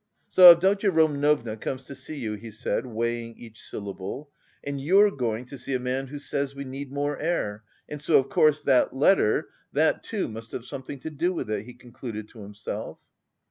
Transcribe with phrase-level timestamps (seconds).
[0.29, 4.31] "So Avdotya Romanovna comes to see you," he said, weighing each syllable,
[4.63, 8.17] "and you're going to see a man who says we need more air, and so
[8.17, 9.49] of course that letter...
[9.73, 12.97] that too must have something to do with it," he concluded to himself.